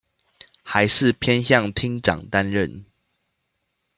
[0.63, 2.85] 還是偏向廳長擔任